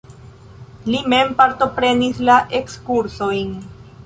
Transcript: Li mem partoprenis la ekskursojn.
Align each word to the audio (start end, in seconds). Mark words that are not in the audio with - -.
Li 0.93 1.01
mem 1.15 1.35
partoprenis 1.43 2.23
la 2.31 2.39
ekskursojn. 2.61 3.55